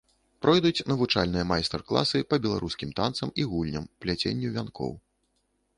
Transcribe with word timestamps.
Пройдуць 0.45 0.85
навучальныя 0.91 1.43
майстар-класы 1.51 2.23
па 2.33 2.41
беларускім 2.47 2.89
танцам 3.01 3.29
і 3.45 3.47
гульням, 3.53 3.85
пляценню 4.07 4.47
вянкоў. 4.59 4.91